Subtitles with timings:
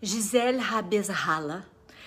[0.00, 1.66] Gisele Rabezala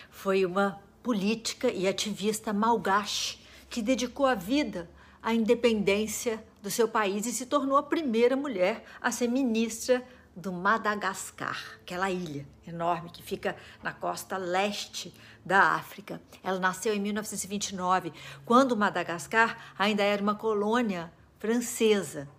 [0.09, 3.37] foi uma política e ativista malgache
[3.69, 4.89] que dedicou a vida
[5.21, 10.53] à independência do seu país e se tornou a primeira mulher a ser ministra do
[10.53, 15.13] Madagascar, aquela ilha enorme que fica na costa leste
[15.45, 16.21] da África.
[16.41, 18.13] Ela nasceu em 1929,
[18.45, 22.29] quando Madagascar ainda era uma colônia francesa.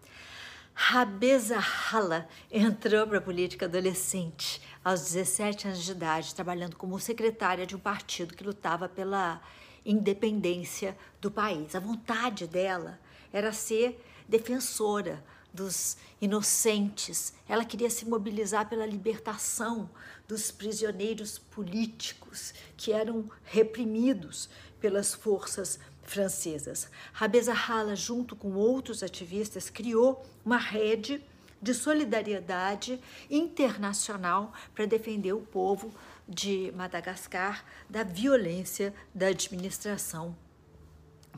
[0.72, 7.66] Rabeza Hala entrou para a política adolescente aos 17 anos de idade, trabalhando como secretária
[7.66, 9.40] de um partido que lutava pela
[9.84, 11.74] independência do país.
[11.74, 12.98] A vontade dela
[13.32, 17.34] era ser defensora dos inocentes.
[17.48, 19.90] Ela queria se mobilizar pela libertação
[20.26, 24.48] dos prisioneiros políticos que eram reprimidos
[24.80, 26.88] pelas forças francesas.
[27.12, 31.22] Rabeza Hala, junto com outros ativistas, criou uma rede
[31.62, 35.94] de solidariedade internacional para defender o povo
[36.28, 40.36] de Madagascar da violência da administração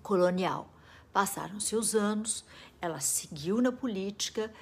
[0.02, 0.72] colonial.
[1.12, 2.44] Passaram-se os anos,
[2.80, 4.52] ela seguiu na política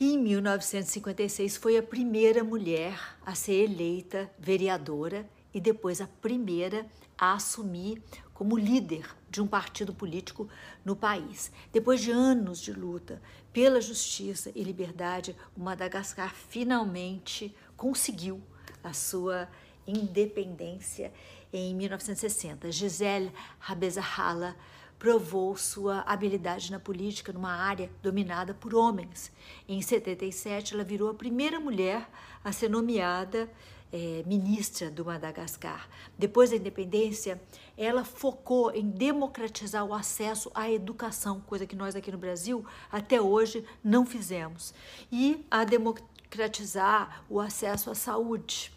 [0.00, 6.84] e em 1956 foi a primeira mulher a ser eleita vereadora e depois a primeira
[7.16, 8.02] a assumir
[8.34, 10.48] como líder de um partido político
[10.84, 11.52] no país.
[11.72, 18.42] Depois de anos de luta pela justiça e liberdade, o Madagascar finalmente conseguiu
[18.82, 19.48] a sua
[19.86, 21.12] independência
[21.52, 22.72] em 1960.
[22.72, 24.56] Gisele Rabezahala
[24.98, 29.30] provou sua habilidade na política numa área dominada por homens.
[29.68, 32.08] Em 77, ela virou a primeira mulher
[32.42, 33.48] a ser nomeada
[33.94, 35.88] é, ministra do Madagascar.
[36.18, 37.40] Depois da independência,
[37.78, 43.20] ela focou em democratizar o acesso à educação, coisa que nós aqui no Brasil até
[43.20, 44.74] hoje não fizemos,
[45.12, 48.72] e a democratizar o acesso à saúde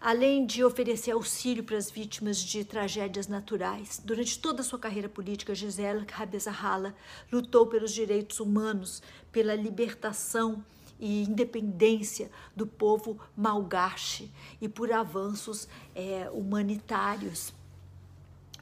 [0.00, 4.00] além de oferecer auxílio para as vítimas de tragédias naturais.
[4.04, 6.94] Durante toda a sua carreira política, Gisele Rabezahala
[7.32, 10.64] lutou pelos direitos humanos, pela libertação
[10.98, 17.52] e independência do povo malgache e por avanços é, humanitários.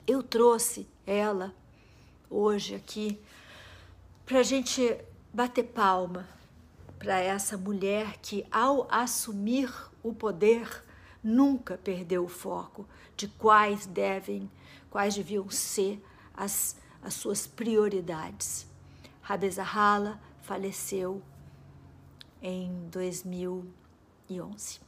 [0.07, 1.55] Eu trouxe ela
[2.31, 3.21] hoje aqui
[4.25, 4.97] para a gente
[5.33, 6.29] bater palma
[6.99, 10.85] para essa mulher que, ao assumir o poder,
[11.23, 12.87] nunca perdeu o foco
[13.17, 14.51] de quais devem,
[14.91, 16.03] quais deviam ser
[16.35, 18.67] as, as suas prioridades.
[19.23, 21.23] Rabeza Hala faleceu
[22.47, 24.81] em 2011.